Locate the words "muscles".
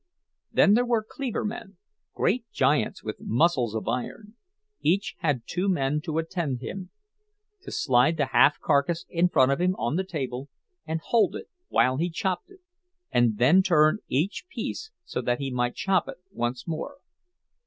3.21-3.75